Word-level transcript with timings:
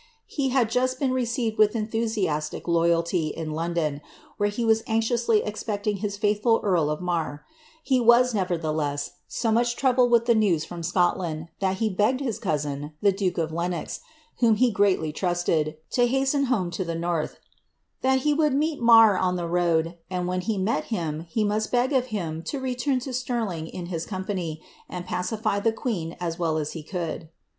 He 0.25 0.49
had 0.49 0.71
just 0.71 0.97
been 0.97 1.11
received 1.11 1.59
with 1.59 1.75
enthusiastic 1.75 2.67
loyalty 2.67 3.27
in 3.27 3.51
Liondon, 3.51 4.01
where 4.37 4.49
he 4.49 4.65
was 4.65 4.81
anxiously 4.87 5.43
expecting 5.43 5.97
his 5.97 6.17
faithful 6.17 6.59
earl 6.63 6.89
of 6.89 7.01
Marr; 7.01 7.45
he 7.83 7.99
was, 8.01 8.33
nevertheless, 8.33 9.11
so 9.27 9.51
much 9.51 9.75
troubled 9.75 10.09
with 10.09 10.25
the 10.25 10.33
news 10.33 10.65
from 10.65 10.81
Scotland, 10.81 11.49
that 11.59 11.77
he 11.77 11.87
begged 11.87 12.19
his 12.19 12.39
cousin, 12.39 12.93
the 13.03 13.11
duke 13.11 13.37
of 13.37 13.51
Lenox, 13.51 13.99
whom 14.39 14.55
he 14.55 14.71
greatly 14.71 15.13
trusted, 15.13 15.77
to 15.91 16.07
hasten 16.07 16.45
home 16.45 16.71
to 16.71 16.83
the 16.83 16.95
north, 16.95 17.33
^ 17.33 17.35
that 18.01 18.21
he 18.21 18.33
would 18.33 18.55
meet 18.55 18.81
Marr 18.81 19.19
on 19.19 19.35
the 19.35 19.47
road, 19.47 19.99
and 20.09 20.27
when 20.27 20.41
he 20.41 20.57
met 20.57 20.85
him, 20.85 21.27
he 21.29 21.43
must 21.43 21.71
beg 21.71 21.93
of 21.93 22.07
him 22.07 22.41
to 22.45 22.59
return 22.59 22.97
to 23.01 23.13
Stirling 23.13 23.67
in 23.67 23.85
his 23.85 24.07
company, 24.07 24.63
and 24.89 25.05
pacify 25.05 25.59
the 25.59 25.71
queen 25.71 26.17
as 26.19 26.39
well 26.39 26.57
as 26.57 26.71
he 26.71 26.81
could." 26.81 27.29